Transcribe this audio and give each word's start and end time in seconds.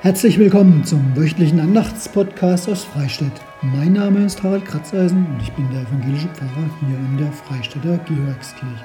Herzlich 0.00 0.38
willkommen 0.38 0.84
zum 0.84 1.16
wöchentlichen 1.16 1.58
Andachtspodcast 1.58 2.68
aus 2.68 2.84
Freistadt. 2.84 3.32
Mein 3.62 3.94
Name 3.94 4.24
ist 4.24 4.40
Harald 4.44 4.64
Kratzeisen 4.64 5.26
und 5.26 5.42
ich 5.42 5.50
bin 5.50 5.68
der 5.72 5.82
evangelische 5.82 6.28
Pfarrer 6.28 6.70
hier 6.78 6.96
in 6.96 7.18
der 7.18 7.32
Freistädter 7.32 7.98
Georgskirche. 8.06 8.84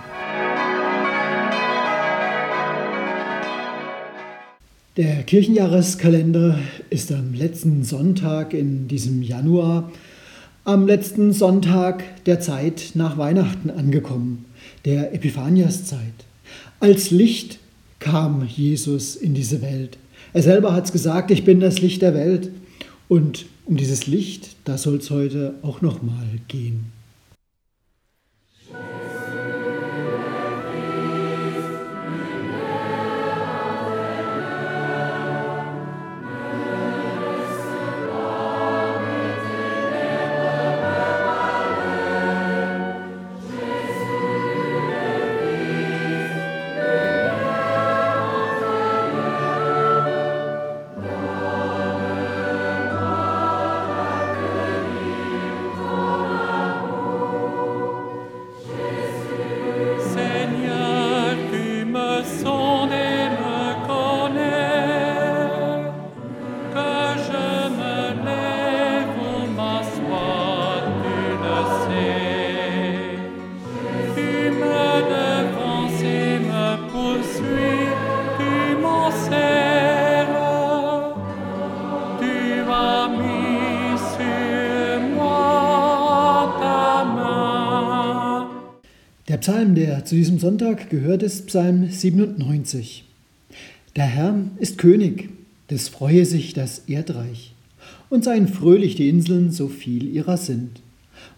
Der 4.97 5.21
Kirchenjahreskalender 5.21 6.57
ist 6.89 7.11
am 7.11 7.35
letzten 7.35 7.83
Sonntag 7.83 8.55
in 8.55 8.87
diesem 8.87 9.21
Januar, 9.21 9.91
am 10.65 10.87
letzten 10.87 11.31
Sonntag 11.31 12.23
der 12.23 12.39
Zeit 12.39 12.93
nach 12.95 13.19
Weihnachten 13.19 13.69
angekommen, 13.69 14.45
der 14.83 15.13
Epiphaniaszeit. 15.13 16.25
Als 16.79 17.11
Licht 17.11 17.59
kam 17.99 18.47
Jesus 18.47 19.15
in 19.15 19.35
diese 19.35 19.61
Welt. 19.61 19.99
Er 20.33 20.41
selber 20.41 20.73
hat 20.73 20.85
es 20.85 20.91
gesagt, 20.91 21.31
ich 21.31 21.45
bin 21.45 21.59
das 21.59 21.79
Licht 21.79 22.01
der 22.01 22.15
Welt. 22.15 22.49
Und 23.07 23.45
um 23.65 23.77
dieses 23.77 24.07
Licht, 24.07 24.55
da 24.65 24.77
soll 24.77 24.95
es 24.97 25.11
heute 25.11 25.53
auch 25.61 25.81
nochmal 25.81 26.27
gehen. 26.47 26.85
Der 89.75 90.05
zu 90.05 90.13
diesem 90.13 90.37
Sonntag 90.37 90.91
gehört, 90.91 91.23
ist 91.23 91.47
Psalm 91.47 91.89
97. 91.89 93.05
Der 93.95 94.05
Herr 94.05 94.35
ist 94.59 94.77
König, 94.77 95.29
des 95.71 95.89
freue 95.89 96.25
sich 96.25 96.53
das 96.53 96.83
Erdreich, 96.87 97.55
und 98.07 98.23
seien 98.23 98.47
fröhlich 98.47 98.93
die 98.93 99.09
Inseln, 99.09 99.49
so 99.51 99.69
viel 99.69 100.07
ihrer 100.13 100.37
sind. 100.37 100.81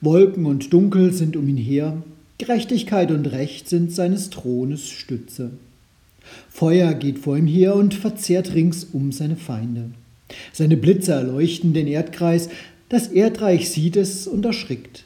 Wolken 0.02 0.46
und 0.48 0.74
Dunkel 0.74 1.14
sind 1.14 1.38
um 1.38 1.48
ihn 1.48 1.56
her, 1.56 2.04
Gerechtigkeit 2.38 3.10
und 3.12 3.28
Recht 3.28 3.70
sind 3.70 3.94
seines 3.94 4.32
Thrones 4.32 4.90
Stütze. 4.90 5.52
Feuer 6.50 6.94
geht 6.94 7.20
vor 7.20 7.38
ihm 7.38 7.48
her 7.48 7.74
und 7.76 7.94
verzehrt 7.94 8.54
ringsum 8.54 9.14
seine 9.14 9.38
Feinde. 9.38 9.92
Seine 10.52 10.76
Blitze 10.76 11.14
erleuchten 11.14 11.74
den 11.74 11.88
Erdkreis, 11.88 12.50
das 12.90 13.08
Erdreich 13.08 13.70
sieht 13.70 13.96
es 13.96 14.28
und 14.28 14.44
erschrickt. 14.46 15.06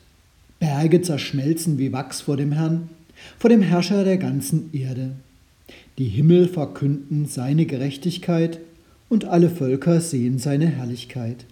Berge 0.58 1.04
zerschmelzen 1.04 1.78
wie 1.78 1.94
Wachs 1.94 2.22
vor 2.22 2.36
dem 2.36 2.54
Herrn, 2.54 2.90
vor 3.38 3.50
dem 3.50 3.62
Herrscher 3.62 4.04
der 4.04 4.18
ganzen 4.18 4.70
Erde. 4.74 5.12
Die 5.98 6.08
Himmel 6.08 6.48
verkünden 6.48 7.26
seine 7.26 7.66
Gerechtigkeit 7.66 8.60
und 9.10 9.26
alle 9.26 9.50
Völker 9.50 10.02
sehen 10.02 10.40
seine 10.40 10.68
Herrlichkeit. 10.68 11.46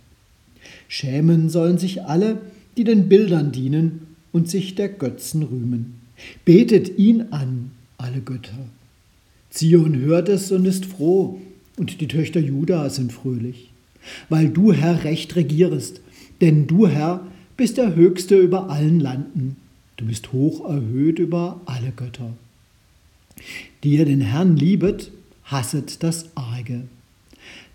Schämen 0.87 1.49
sollen 1.49 1.77
sich 1.77 2.03
alle, 2.03 2.39
die 2.77 2.83
den 2.83 3.09
Bildern 3.09 3.51
dienen 3.51 4.07
und 4.31 4.49
sich 4.49 4.75
der 4.75 4.89
Götzen 4.89 5.43
rühmen. 5.43 5.95
Betet 6.45 6.97
ihn 6.97 7.25
an, 7.31 7.71
alle 7.97 8.21
Götter. 8.21 8.57
Zion 9.49 9.97
hört 9.97 10.29
es 10.29 10.51
und 10.51 10.65
ist 10.65 10.85
froh, 10.85 11.39
und 11.77 12.01
die 12.01 12.07
Töchter 12.07 12.39
Juda 12.39 12.89
sind 12.89 13.11
fröhlich, 13.11 13.71
weil 14.29 14.49
du, 14.49 14.73
Herr, 14.73 15.03
recht 15.03 15.35
regierest, 15.35 16.01
denn 16.41 16.67
du, 16.67 16.87
Herr, 16.87 17.25
bist 17.55 17.77
der 17.77 17.95
Höchste 17.95 18.37
über 18.37 18.69
allen 18.69 18.99
Landen. 18.99 19.57
Du 19.97 20.05
bist 20.05 20.31
hoch 20.31 20.69
erhöht 20.69 21.17
über 21.17 21.59
alle 21.65 21.91
Götter. 21.91 22.33
Die 23.83 23.97
ihr 23.97 24.05
den 24.05 24.21
Herrn 24.21 24.55
liebet, 24.55 25.11
hasset 25.43 26.03
das 26.03 26.29
Arge. 26.35 26.83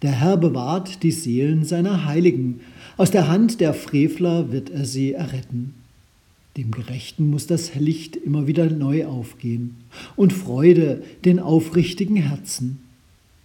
Der 0.02 0.12
Herr 0.12 0.36
bewahrt 0.36 1.02
die 1.02 1.10
Seelen 1.10 1.64
seiner 1.64 2.04
Heiligen. 2.04 2.60
Aus 2.96 3.10
der 3.10 3.28
Hand 3.28 3.60
der 3.60 3.74
Frevler 3.74 4.52
wird 4.52 4.70
er 4.70 4.84
sie 4.84 5.12
erretten. 5.12 5.74
Dem 6.56 6.70
Gerechten 6.70 7.28
muss 7.28 7.46
das 7.46 7.74
Licht 7.74 8.14
immer 8.14 8.46
wieder 8.46 8.68
neu 8.70 9.06
aufgehen 9.06 9.76
und 10.14 10.32
Freude 10.32 11.02
den 11.24 11.38
aufrichtigen 11.40 12.16
Herzen. 12.16 12.80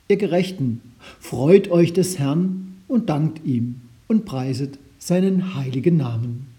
Ihr 0.07 0.17
Gerechten, 0.17 0.81
freut 1.19 1.71
euch 1.71 1.93
des 1.93 2.19
Herrn 2.19 2.75
und 2.87 3.09
dankt 3.09 3.45
ihm 3.45 3.81
und 4.07 4.25
preiset 4.25 4.77
seinen 4.99 5.55
heiligen 5.55 5.97
Namen. 5.97 6.56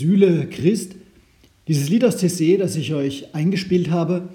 Jesule 0.00 0.46
Christ, 0.46 0.94
dieses 1.68 1.90
Lied 1.90 2.06
aus 2.06 2.16
Tessé, 2.16 2.56
das 2.56 2.74
ich 2.74 2.94
euch 2.94 3.34
eingespielt 3.34 3.90
habe, 3.90 4.30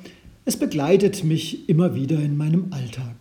es 0.45 0.57
begleitet 0.57 1.23
mich 1.23 1.67
immer 1.67 1.95
wieder 1.95 2.19
in 2.19 2.37
meinem 2.37 2.67
Alltag. 2.69 3.15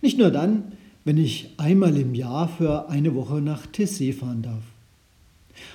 Nicht 0.00 0.16
nur 0.16 0.30
dann, 0.30 0.70
wenn 1.04 1.18
ich 1.18 1.50
einmal 1.56 1.96
im 1.96 2.14
Jahr 2.14 2.48
für 2.48 2.88
eine 2.88 3.16
Woche 3.16 3.40
nach 3.40 3.66
Tessé 3.66 4.14
fahren 4.14 4.42
darf. 4.42 4.62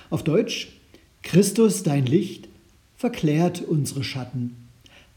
Auf 0.08 0.24
Deutsch, 0.24 0.68
Christus, 1.22 1.82
dein 1.82 2.06
Licht, 2.06 2.48
verklärt 2.96 3.60
unsere 3.60 4.02
Schatten. 4.02 4.56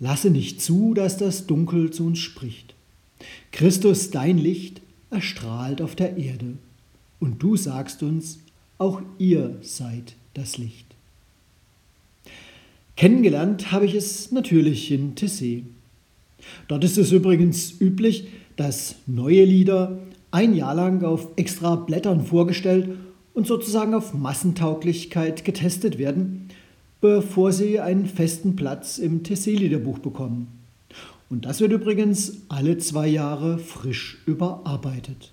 Lasse 0.01 0.29
nicht 0.29 0.61
zu, 0.61 0.93
dass 0.93 1.15
das 1.15 1.47
Dunkel 1.47 1.91
zu 1.91 2.05
uns 2.05 2.19
spricht. 2.19 2.73
Christus, 3.53 4.11
dein 4.11 4.37
Licht, 4.37 4.81
erstrahlt 5.09 5.81
auf 5.81 5.95
der 5.95 6.17
Erde. 6.17 6.57
Und 7.21 7.41
du 7.41 7.55
sagst 7.55 8.03
uns, 8.03 8.39
auch 8.77 9.01
ihr 9.17 9.57
seid 9.61 10.15
das 10.35 10.57
Licht. 10.57 10.85
Kennengelernt 12.95 13.71
habe 13.71 13.85
ich 13.85 13.95
es 13.95 14.31
natürlich 14.31 14.91
in 14.91 15.15
Tessé. 15.15 15.63
Dort 16.67 16.83
ist 16.83 16.97
es 16.97 17.11
übrigens 17.11 17.81
üblich, 17.81 18.27
dass 18.55 18.95
neue 19.07 19.43
Lieder 19.43 19.99
ein 20.31 20.53
Jahr 20.53 20.75
lang 20.75 21.03
auf 21.03 21.27
extra 21.35 21.75
Blättern 21.75 22.25
vorgestellt 22.25 22.89
und 23.33 23.47
sozusagen 23.47 23.93
auf 23.93 24.13
Massentauglichkeit 24.13 25.43
getestet 25.43 25.97
werden, 25.97 26.49
bevor 27.01 27.51
sie 27.51 27.79
einen 27.79 28.05
festen 28.05 28.55
Platz 28.55 28.97
im 28.97 29.23
Tessé-Liederbuch 29.23 29.99
bekommen. 29.99 30.47
Und 31.29 31.45
das 31.45 31.59
wird 31.59 31.71
übrigens 31.71 32.37
alle 32.49 32.77
zwei 32.77 33.07
Jahre 33.07 33.57
frisch 33.57 34.19
überarbeitet. 34.25 35.31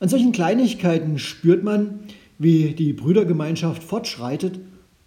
An 0.00 0.08
solchen 0.08 0.32
Kleinigkeiten 0.32 1.18
spürt 1.18 1.64
man, 1.64 2.00
wie 2.38 2.72
die 2.72 2.92
Brüdergemeinschaft 2.92 3.82
fortschreitet 3.82 4.60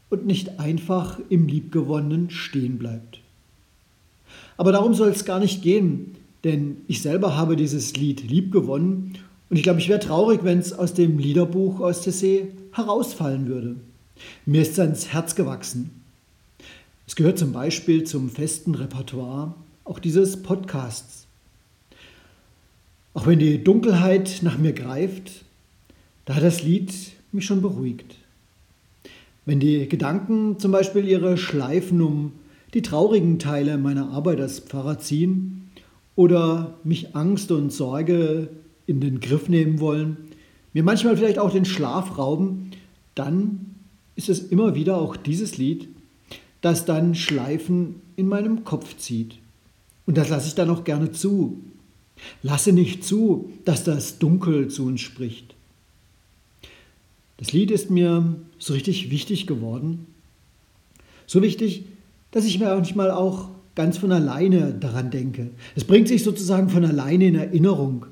und 0.10 0.26
nicht 0.26 0.60
einfach 0.60 1.20
im 1.30 1.48
Liebgewonnenen 1.48 2.30
stehen 2.30 2.78
bleibt. 2.78 3.20
Aber 4.58 4.72
darum 4.72 4.94
soll 4.94 5.10
es 5.10 5.26
gar 5.26 5.40
nicht 5.40 5.62
gehen. 5.62 6.16
denn 6.44 6.78
ich 6.88 7.02
selber 7.02 7.36
habe 7.36 7.56
dieses 7.56 7.96
Lied 7.98 8.30
lieb 8.30 8.52
gewonnen 8.52 9.16
und 9.50 9.58
ich 9.58 9.64
glaube, 9.64 9.80
ich 9.80 9.90
wäre 9.90 10.00
traurig, 10.00 10.42
wenn 10.44 10.60
es 10.60 10.72
aus 10.72 10.94
dem 10.94 11.18
Liederbuch 11.18 11.80
aus 11.80 12.06
Tessé 12.06 12.48
herausfallen 12.74 13.48
würde. 13.48 13.76
Mir 14.46 14.62
ist 14.62 14.74
es 14.74 14.80
ans 14.80 15.08
Herz 15.08 15.36
gewachsen. 15.36 15.90
Es 17.06 17.16
gehört 17.16 17.40
zum 17.40 17.54
Beispiel 17.54 18.04
zum 18.04 18.30
festen 18.30 18.76
Repertoire 18.76 19.56
auch 19.84 20.00
dieses 20.00 20.44
Podcasts. 20.44 21.26
Auch 23.14 23.26
wenn 23.26 23.40
die 23.40 23.64
Dunkelheit 23.64 24.40
nach 24.42 24.58
mir 24.58 24.74
greift, 24.74 25.46
da 26.26 26.36
hat 26.36 26.44
das 26.44 26.62
Lied 26.62 26.94
mich 27.32 27.46
schon 27.46 27.62
beruhigt. 27.62 28.16
Wenn 29.46 29.60
die 29.60 29.88
Gedanken 29.88 30.60
zum 30.60 30.72
Beispiel 30.72 31.08
ihre 31.08 31.38
Schleifen 31.38 32.02
um 32.02 32.34
die 32.74 32.82
traurigen 32.82 33.40
Teile 33.40 33.78
meiner 33.78 34.10
Arbeit 34.10 34.42
als 34.42 34.60
Pfarrer 34.60 35.00
ziehen 35.00 35.70
oder 36.16 36.76
mich 36.84 37.16
Angst 37.16 37.52
und 37.52 37.72
Sorge 37.72 38.50
in 38.88 39.00
den 39.00 39.20
Griff 39.20 39.48
nehmen 39.48 39.80
wollen, 39.80 40.18
mir 40.74 40.84
manchmal 40.84 41.16
vielleicht 41.16 41.40
auch 41.40 41.52
den 41.52 41.66
Schlaf 41.66 42.18
rauben, 42.18 42.72
dann 43.16 43.76
ist 44.16 44.30
es 44.30 44.40
immer 44.40 44.76
wieder 44.76 44.98
auch 44.98 45.16
dieses 45.16 45.58
Lied, 45.58 45.88
das 46.62 46.86
dann 46.86 47.16
Schleifen 47.16 48.02
in 48.16 48.28
meinem 48.28 48.64
Kopf 48.64 48.98
zieht. 48.98 49.38
Und 50.06 50.18
das 50.18 50.30
lasse 50.30 50.48
ich 50.48 50.56
dann 50.56 50.70
auch 50.70 50.84
gerne 50.84 51.12
zu. 51.12 51.62
Lasse 52.44 52.74
nicht 52.74 53.04
zu, 53.04 53.52
dass 53.64 53.84
das 53.84 54.20
Dunkel 54.20 54.68
zu 54.70 54.86
uns 54.86 55.02
spricht. 55.02 55.56
Das 57.38 57.54
Lied 57.54 57.72
ist 57.72 57.90
mir 57.90 58.36
so 58.58 58.74
richtig 58.74 59.12
wichtig 59.12 59.48
geworden. 59.48 60.08
So 61.28 61.42
wichtig, 61.42 61.86
dass 62.32 62.46
ich 62.46 62.60
mir 62.60 62.74
manchmal 62.74 63.12
auch 63.12 63.50
ganz 63.76 63.98
von 64.00 64.12
alleine 64.12 64.74
daran 64.74 65.12
denke. 65.12 65.52
Es 65.76 65.84
bringt 65.84 66.08
sich 66.08 66.24
sozusagen 66.24 66.70
von 66.70 66.84
alleine 66.84 67.28
in 67.28 67.36
Erinnerung. 67.36 68.08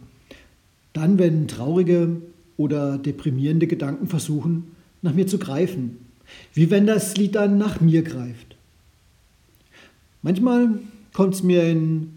Dann, 0.94 1.18
wenn 1.18 1.48
traurige 1.48 2.22
oder 2.56 2.98
deprimierende 2.98 3.68
Gedanken 3.68 4.07
versuchen, 4.07 4.75
nach 5.01 5.13
mir 5.13 5.28
zu 5.28 5.39
greifen. 5.39 5.98
Wie 6.54 6.69
wenn 6.69 6.86
das 6.86 7.18
Lied 7.18 7.36
dann 7.36 7.57
nach 7.57 7.81
mir 7.81 8.04
greift. 8.04 8.56
Manchmal 10.21 10.80
kommt 11.13 11.33
es 11.33 11.44
mir 11.44 11.63
in 11.63 12.12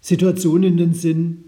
Situationen 0.00 0.72
in 0.72 0.76
den 0.76 0.94
Sinn, 0.94 1.44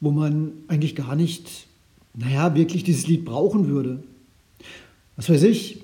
wo 0.00 0.10
man 0.10 0.52
eigentlich 0.68 0.94
gar 0.94 1.16
nicht, 1.16 1.66
naja, 2.14 2.54
wirklich 2.54 2.84
dieses 2.84 3.06
Lied 3.06 3.24
brauchen 3.24 3.68
würde. 3.68 4.02
Was 5.16 5.30
weiß 5.30 5.44
ich, 5.44 5.80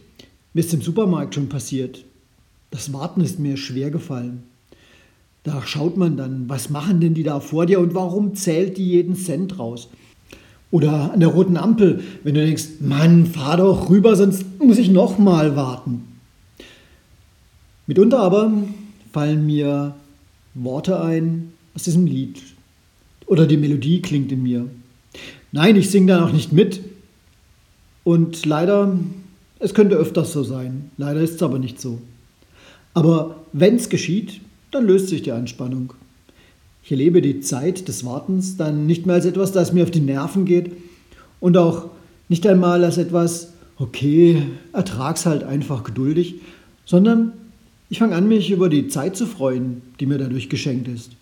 mir 0.53 0.61
ist 0.61 0.75
im 0.75 0.83
Supermarkt 0.83 1.35
schon 1.35 1.49
passiert. 1.49 2.05
Das 2.71 2.93
Warten 2.93 3.21
ist 3.21 3.39
mir 3.39 3.57
schwer 3.57 3.91
gefallen. 3.91 4.43
Da 5.45 5.63
schaut 5.67 5.97
man 5.97 6.17
dann, 6.17 6.49
was 6.49 6.71
machen 6.71 7.01
denn 7.01 7.15
die 7.15 7.23
da 7.23 7.41
vor 7.41 7.67
dir 7.67 7.81
und 7.81 7.95
warum 7.95 8.35
zählt 8.35 8.77
die 8.77 8.89
jeden 8.89 9.17
Cent 9.17 9.59
raus? 9.59 9.89
Oder 10.71 11.13
an 11.13 11.21
der 11.21 11.29
roten 11.29 11.57
Ampel, 11.57 12.03
wenn 12.23 12.35
du 12.35 12.45
denkst, 12.45 12.81
Mann, 12.81 13.27
fahr 13.27 13.57
doch 13.57 13.91
rüber, 13.91 14.17
sonst 14.17 14.45
muss 14.59 14.79
ich 14.79 14.91
noch 14.91 15.19
mal 15.19 15.57
warten. 15.57 16.05
Mitunter 17.87 18.21
aber 18.21 18.53
fallen 19.13 19.45
mir 19.45 19.95
Worte 20.55 21.01
ein 21.01 21.53
aus 21.75 21.83
diesem 21.85 22.07
Lied. 22.07 22.41
Oder 23.27 23.47
die 23.47 23.57
Melodie 23.57 24.01
klingt 24.01 24.31
in 24.33 24.43
mir. 24.43 24.69
Nein, 25.51 25.77
ich 25.77 25.91
singe 25.91 26.13
da 26.13 26.21
noch 26.21 26.33
nicht 26.33 26.53
mit. 26.53 26.81
Und 28.05 28.47
leider, 28.47 28.97
es 29.63 29.75
könnte 29.75 29.97
öfters 29.97 30.33
so 30.33 30.43
sein. 30.43 30.91
Leider 30.97 31.21
ist 31.21 31.37
es 31.37 31.43
aber 31.43 31.59
nicht 31.59 31.81
so. 31.81 31.99
Aber 32.95 33.37
wenn 33.53 33.77
es 33.77 33.89
geschieht, 33.89 34.41
dann 34.73 34.87
löst 34.87 35.09
sich 35.09 35.23
die 35.23 35.33
Anspannung. 35.33 35.95
Ich 36.83 36.91
erlebe 36.91 37.23
die 37.23 37.41
Zeit 37.41 37.87
des 37.87 38.05
Wartens 38.05 38.57
dann 38.57 38.87
nicht 38.87 39.07
mehr 39.07 39.15
als 39.15 39.25
etwas, 39.25 39.53
das 39.53 39.73
mir 39.73 39.85
auf 39.85 39.91
die 39.91 40.01
Nerven 40.01 40.45
geht 40.45 40.73
und 41.39 41.57
auch 41.57 41.91
nicht 42.29 42.47
einmal 42.47 42.83
als 42.83 42.99
etwas, 42.99 43.53
okay, 43.79 44.43
ertrag's 44.73 45.27
halt 45.27 45.45
einfach 45.45 45.85
geduldig, 45.85 46.37
sondern 46.85 47.33
ich 47.89 48.01
fange 48.01 48.17
an, 48.17 48.27
mich 48.27 48.51
über 48.51 48.69
die 48.69 48.89
Zeit 48.89 49.17
zu 49.17 49.27
freuen, 49.27 49.83
die 50.01 50.07
mir 50.07 50.19
dadurch 50.19 50.49
geschenkt 50.49 50.89
ist. 50.89 51.13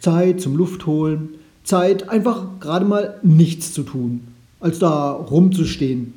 Zeit 0.00 0.40
zum 0.40 0.56
Luftholen, 0.56 1.30
Zeit 1.64 2.08
einfach 2.08 2.60
gerade 2.60 2.84
mal 2.84 3.18
nichts 3.22 3.72
zu 3.72 3.82
tun, 3.82 4.20
als 4.60 4.78
da 4.78 5.12
rumzustehen, 5.12 6.14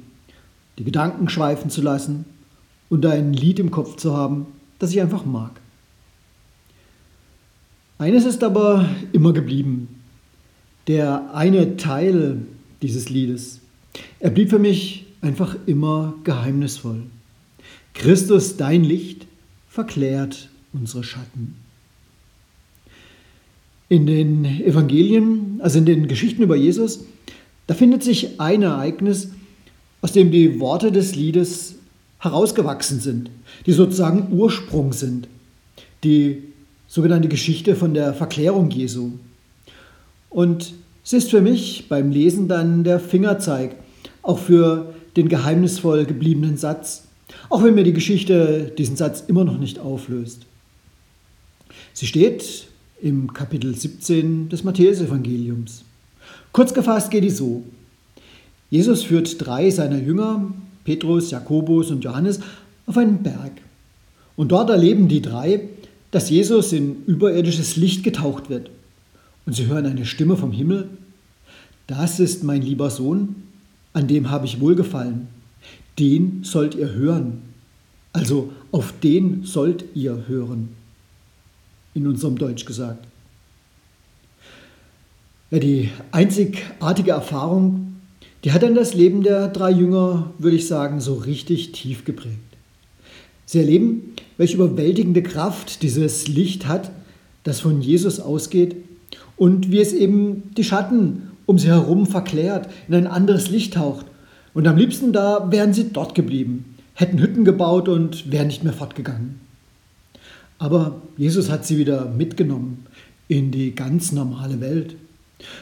die 0.78 0.84
Gedanken 0.84 1.30
schweifen 1.30 1.70
zu 1.70 1.82
lassen 1.82 2.26
und 2.90 3.06
ein 3.06 3.34
Lied 3.34 3.60
im 3.60 3.72
Kopf 3.72 3.98
zu 3.98 4.16
haben, 4.16 4.48
das 4.80 4.92
ich 4.92 5.02
einfach 5.02 5.26
mag. 5.26 5.52
Eines 7.98 8.26
ist 8.26 8.44
aber 8.44 8.90
immer 9.12 9.32
geblieben. 9.32 9.88
Der 10.88 11.36
eine 11.36 11.78
Teil 11.78 12.40
dieses 12.82 13.10
Liedes. 13.10 13.60
Er 14.20 14.32
blieb 14.32 14.50
für 14.50 14.60
mich 14.60 15.06
einfach 15.22 15.56
immer 15.68 16.16
geheimnisvoll. 16.24 17.04
Christus, 17.94 18.58
dein 18.58 18.84
Licht, 18.84 19.28
verklärt 19.70 20.50
unsere 20.74 21.04
Schatten. 21.04 21.56
In 23.88 24.08
den 24.08 24.46
Evangelien, 24.46 25.60
also 25.62 25.78
in 25.78 25.86
den 25.86 26.08
Geschichten 26.08 26.42
über 26.42 26.56
Jesus, 26.56 27.04
da 27.68 27.76
findet 27.76 28.04
sich 28.04 28.40
ein 28.40 28.64
Ereignis, 28.64 29.32
aus 30.02 30.12
dem 30.12 30.32
die 30.32 30.60
Worte 30.60 30.92
des 30.92 31.16
Liedes 31.16 31.76
herausgewachsen 32.20 33.00
sind, 33.00 33.30
die 33.66 33.72
sozusagen 33.72 34.32
Ursprung 34.32 34.94
sind, 34.94 35.28
die 36.04 36.44
sogenannte 36.88 37.28
Geschichte 37.28 37.76
von 37.76 37.94
der 37.94 38.14
Verklärung 38.14 38.70
Jesu. 38.70 39.12
Und 40.30 40.74
es 41.04 41.14
ist 41.14 41.32
für 41.32 41.42
mich 41.42 41.86
beim 41.90 42.12
Lesen 42.12 42.48
dann 42.48 42.84
der 42.84 43.00
Fingerzeig, 43.00 43.76
auch 44.22 44.40
für 44.40 44.94
den 45.16 45.30
geheimnisvoll 45.30 46.06
gebliebenen 46.06 46.58
Satz, 46.58 47.06
auch 47.50 47.64
wenn 47.64 47.76
mir 47.76 47.84
die 47.84 47.94
Geschichte 47.94 48.72
diesen 48.78 48.96
Satz 48.96 49.24
immer 49.28 49.44
noch 49.44 49.58
nicht 49.58 49.80
auflöst. 49.80 50.46
Sie 51.94 52.06
steht 52.06 52.68
im 53.02 53.34
Kapitel 53.34 53.76
17 53.76 54.50
des 54.50 54.64
Matthäusevangeliums. 54.64 55.84
Kurz 56.52 56.74
gefasst 56.74 57.10
geht 57.10 57.24
die 57.24 57.30
so. 57.30 57.64
Jesus 58.72 59.04
führt 59.04 59.46
drei 59.46 59.70
seiner 59.70 60.00
Jünger, 60.00 60.52
Petrus, 60.86 61.30
Jakobus 61.30 61.92
und 61.92 62.04
Johannes, 62.04 62.40
auf 62.88 62.98
einen 62.98 63.22
Berg. 63.22 63.52
Und 64.36 64.52
dort 64.52 64.70
erleben 64.70 65.08
die 65.08 65.22
drei, 65.22 65.68
dass 66.10 66.30
Jesus 66.30 66.74
in 66.74 67.04
überirdisches 67.06 67.76
Licht 67.76 68.04
getaucht 68.04 68.50
wird. 68.50 68.72
Und 69.46 69.56
sie 69.56 69.68
hören 69.68 69.86
eine 69.86 70.06
Stimme 70.06 70.38
vom 70.38 70.52
Himmel. 70.52 70.90
Das 71.86 72.20
ist 72.20 72.44
mein 72.44 72.62
lieber 72.62 72.90
Sohn, 72.90 73.36
an 73.94 74.08
dem 74.08 74.30
habe 74.30 74.46
ich 74.46 74.62
wohlgefallen. 74.62 75.28
Den 76.00 76.44
sollt 76.44 76.74
ihr 76.74 76.94
hören. 76.94 77.42
Also 78.14 78.52
auf 78.72 78.94
den 79.04 79.44
sollt 79.44 79.84
ihr 79.94 80.28
hören. 80.28 80.70
In 81.94 82.08
unserem 82.08 82.38
Deutsch 82.38 82.66
gesagt. 82.66 83.06
Ja, 85.50 85.60
die 85.60 85.90
einzigartige 86.12 87.12
Erfahrung, 87.12 87.91
die 88.44 88.52
hat 88.52 88.64
dann 88.64 88.76
das 88.76 88.94
Leben 88.94 89.24
der 89.24 89.48
drei 89.48 89.72
Jünger, 89.72 90.32
würde 90.38 90.58
ich 90.58 90.68
sagen, 90.68 91.00
so 91.00 91.16
richtig 91.16 91.72
tief 91.72 92.06
geprägt. 92.06 92.38
Sie 93.46 93.60
erleben, 93.60 94.14
welche 94.38 94.56
überwältigende 94.56 95.22
Kraft 95.22 95.84
dieses 95.84 96.28
Licht 96.28 96.68
hat, 96.68 96.92
das 97.44 97.60
von 97.60 97.82
Jesus 97.82 98.20
ausgeht 98.20 98.76
und 99.38 99.72
wie 99.72 99.80
es 99.80 99.94
eben 99.94 100.52
die 100.56 100.64
Schatten 100.64 101.32
um 101.46 101.60
sie 101.60 101.68
herum 101.68 102.06
verklärt, 102.06 102.70
in 102.88 102.96
ein 102.96 103.08
anderes 103.08 103.50
Licht 103.50 103.74
taucht. 103.74 104.06
Und 104.54 104.68
am 104.68 104.78
liebsten 104.78 105.12
da 105.12 105.52
wären 105.52 105.74
sie 105.74 105.90
dort 105.92 106.16
geblieben, 106.16 106.76
hätten 106.94 107.20
Hütten 107.20 107.44
gebaut 107.44 107.90
und 107.90 108.32
wären 108.32 108.48
nicht 108.48 108.64
mehr 108.64 108.74
fortgegangen. 108.74 109.40
Aber 110.60 111.02
Jesus 111.18 111.50
hat 111.50 111.66
sie 111.66 111.78
wieder 111.78 112.06
mitgenommen 112.06 112.86
in 113.28 113.52
die 113.52 113.74
ganz 113.74 114.12
normale 114.12 114.62
Welt. 114.62 114.96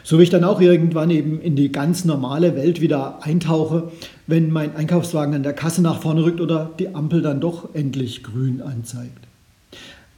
So 0.04 0.20
wie 0.20 0.24
ich 0.24 0.30
dann 0.30 0.44
auch 0.44 0.62
irgendwann 0.62 1.10
eben 1.10 1.42
in 1.42 1.56
die 1.56 1.72
ganz 1.72 2.06
normale 2.06 2.56
Welt 2.56 2.82
wieder 2.82 3.24
eintauche, 3.24 3.92
wenn 4.28 4.52
mein 4.52 4.76
Einkaufswagen 4.76 5.34
an 5.34 5.44
der 5.44 5.54
Kasse 5.54 5.82
nach 5.82 6.02
vorne 6.02 6.24
rückt 6.24 6.42
oder 6.42 6.72
die 6.80 6.94
Ampel 6.96 7.22
dann 7.22 7.42
doch 7.42 7.74
endlich 7.74 8.24
grün 8.24 8.62
anzeigt. 8.62 9.28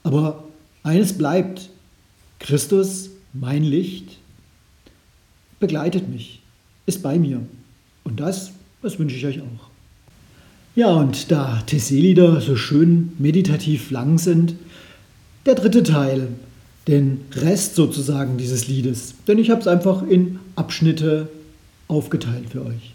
Aber 0.03 0.43
eines 0.83 1.17
bleibt, 1.17 1.69
Christus, 2.39 3.11
mein 3.33 3.63
Licht, 3.63 4.17
begleitet 5.59 6.09
mich, 6.09 6.41
ist 6.85 7.03
bei 7.03 7.19
mir. 7.19 7.41
Und 8.03 8.19
das, 8.19 8.51
das 8.81 8.97
wünsche 8.99 9.15
ich 9.15 9.25
euch 9.25 9.41
auch. 9.41 9.69
Ja, 10.75 10.91
und 10.93 11.31
da 11.31 11.61
Tesselieder 11.67 12.41
so 12.41 12.55
schön 12.55 13.13
meditativ 13.19 13.91
lang 13.91 14.17
sind, 14.17 14.55
der 15.45 15.55
dritte 15.55 15.83
Teil, 15.83 16.29
den 16.88 17.21
Rest 17.33 17.75
sozusagen 17.75 18.38
dieses 18.38 18.67
Liedes. 18.67 19.13
Denn 19.27 19.38
ich 19.38 19.50
habe 19.50 19.61
es 19.61 19.67
einfach 19.67 20.03
in 20.07 20.39
Abschnitte 20.55 21.29
aufgeteilt 21.88 22.50
für 22.51 22.65
euch. 22.65 22.93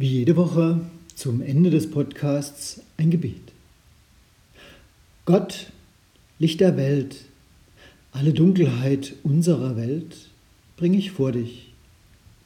Wie 0.00 0.18
jede 0.18 0.36
Woche 0.36 0.80
zum 1.16 1.42
Ende 1.42 1.70
des 1.70 1.90
Podcasts 1.90 2.82
ein 2.98 3.10
Gebet. 3.10 3.50
Gott, 5.24 5.72
Licht 6.38 6.60
der 6.60 6.76
Welt, 6.76 7.24
alle 8.12 8.32
Dunkelheit 8.32 9.14
unserer 9.24 9.76
Welt 9.76 10.28
bringe 10.76 10.98
ich 10.98 11.10
vor 11.10 11.32
dich, 11.32 11.72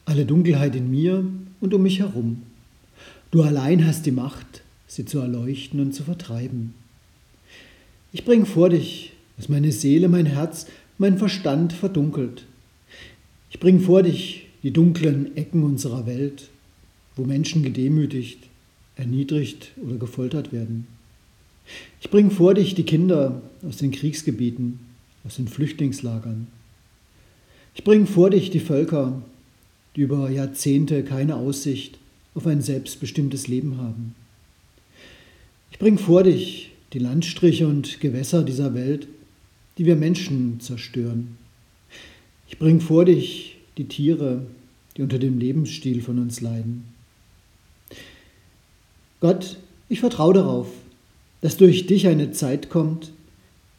alle 0.05 0.25
Dunkelheit 0.25 0.75
in 0.75 0.89
mir 0.89 1.25
und 1.61 1.75
um 1.75 1.83
mich 1.83 1.99
herum. 1.99 2.41
Du 3.29 3.43
allein 3.43 3.85
hast 3.85 4.07
die 4.07 4.11
Macht, 4.11 4.63
sie 4.87 5.05
zu 5.05 5.19
erleuchten 5.19 5.79
und 5.79 5.93
zu 5.93 6.01
vertreiben. 6.01 6.73
Ich 8.13 8.25
bringe 8.25 8.47
vor 8.47 8.71
dich, 8.71 9.13
was 9.37 9.47
meine 9.47 9.71
Seele, 9.71 10.09
mein 10.09 10.25
Herz, 10.25 10.65
mein 10.97 11.19
Verstand 11.19 11.71
verdunkelt. 11.71 12.45
Ich 13.51 13.59
bringe 13.59 13.81
vor 13.81 14.01
dich 14.01 14.47
die 14.63 14.71
dunklen 14.73 15.37
Ecken 15.37 15.61
unserer 15.61 16.07
Welt 16.07 16.49
wo 17.15 17.23
Menschen 17.23 17.63
gedemütigt, 17.63 18.39
erniedrigt 18.95 19.71
oder 19.83 19.97
gefoltert 19.97 20.51
werden. 20.51 20.87
Ich 22.01 22.09
bringe 22.09 22.31
vor 22.31 22.53
dich 22.53 22.75
die 22.75 22.83
Kinder 22.83 23.41
aus 23.67 23.77
den 23.77 23.91
Kriegsgebieten, 23.91 24.79
aus 25.25 25.35
den 25.37 25.47
Flüchtlingslagern. 25.47 26.47
Ich 27.75 27.83
bringe 27.83 28.05
vor 28.05 28.29
dich 28.29 28.49
die 28.51 28.59
Völker, 28.59 29.21
die 29.95 30.01
über 30.01 30.29
Jahrzehnte 30.29 31.03
keine 31.03 31.35
Aussicht 31.35 31.97
auf 32.35 32.47
ein 32.47 32.61
selbstbestimmtes 32.61 33.47
Leben 33.47 33.77
haben. 33.77 34.15
Ich 35.71 35.79
bringe 35.79 35.97
vor 35.97 36.23
dich 36.23 36.71
die 36.93 36.99
Landstriche 36.99 37.67
und 37.67 37.99
Gewässer 37.99 38.43
dieser 38.43 38.73
Welt, 38.73 39.07
die 39.77 39.85
wir 39.85 39.95
Menschen 39.95 40.59
zerstören. 40.59 41.37
Ich 42.47 42.59
bringe 42.59 42.81
vor 42.81 43.05
dich 43.05 43.57
die 43.77 43.85
Tiere, 43.85 44.45
die 44.95 45.01
unter 45.01 45.17
dem 45.17 45.39
Lebensstil 45.39 46.01
von 46.01 46.19
uns 46.19 46.41
leiden. 46.41 46.92
Gott, 49.23 49.55
ich 49.87 50.01
vertraue 50.01 50.33
darauf, 50.33 50.67
dass 51.39 51.55
durch 51.55 51.87
dich 51.87 52.07
eine 52.07 52.33
Zeit 52.33 52.69
kommt, 52.69 53.13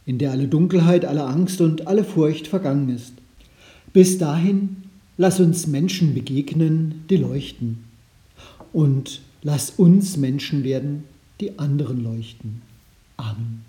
in 0.06 0.16
der 0.16 0.30
alle 0.30 0.48
Dunkelheit, 0.48 1.04
alle 1.04 1.24
Angst 1.24 1.60
und 1.60 1.86
alle 1.86 2.02
Furcht 2.02 2.46
vergangen 2.46 2.88
ist. 2.88 3.12
Bis 3.92 4.16
dahin 4.16 4.84
lass 5.18 5.40
uns 5.40 5.66
Menschen 5.66 6.14
begegnen, 6.14 7.04
die 7.10 7.18
leuchten. 7.18 7.84
Und 8.72 9.20
lass 9.42 9.68
uns 9.68 10.16
Menschen 10.16 10.64
werden, 10.64 11.04
die 11.42 11.58
anderen 11.58 12.02
leuchten. 12.02 12.62
Amen. 13.18 13.66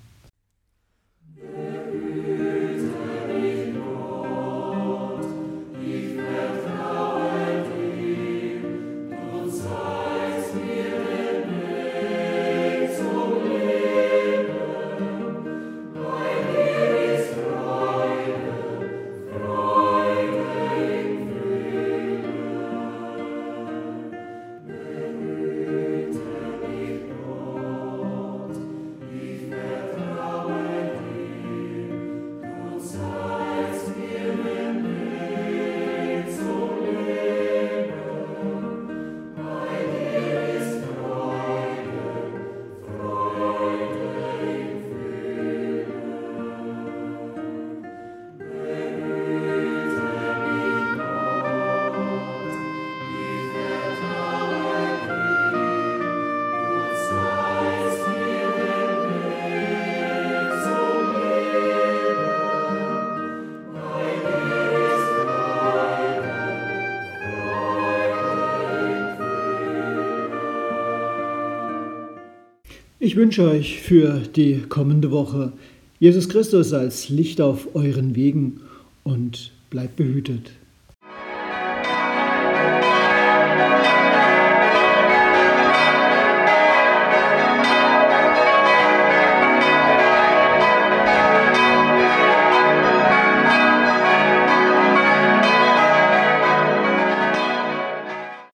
Ich 73.06 73.16
wünsche 73.16 73.44
euch 73.48 73.82
für 73.82 74.20
die 74.36 74.64
kommende 74.68 75.12
Woche 75.12 75.54
Jesus 76.00 76.28
Christus 76.28 76.74
als 76.74 77.08
Licht 77.08 77.40
auf 77.40 77.76
euren 77.76 78.16
Wegen 78.16 78.62
und 79.04 79.52
bleibt 79.70 79.96
behütet. 79.96 80.54